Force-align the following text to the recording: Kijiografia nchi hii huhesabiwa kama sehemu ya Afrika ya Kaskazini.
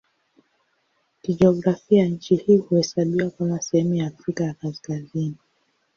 Kijiografia 1.21 2.05
nchi 2.05 2.35
hii 2.35 2.57
huhesabiwa 2.57 3.29
kama 3.31 3.61
sehemu 3.61 3.93
ya 3.95 4.07
Afrika 4.07 4.43
ya 4.43 4.53
Kaskazini. 4.53 5.35